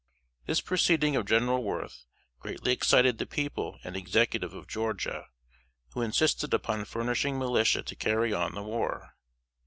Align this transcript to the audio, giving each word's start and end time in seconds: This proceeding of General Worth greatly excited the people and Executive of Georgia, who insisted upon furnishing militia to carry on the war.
This 0.47 0.61
proceeding 0.61 1.15
of 1.15 1.27
General 1.27 1.63
Worth 1.63 2.05
greatly 2.39 2.71
excited 2.71 3.19
the 3.19 3.27
people 3.27 3.77
and 3.83 3.95
Executive 3.95 4.51
of 4.51 4.67
Georgia, 4.67 5.27
who 5.93 6.01
insisted 6.01 6.55
upon 6.55 6.85
furnishing 6.85 7.37
militia 7.37 7.83
to 7.83 7.95
carry 7.95 8.33
on 8.33 8.55
the 8.55 8.63
war. 8.63 9.13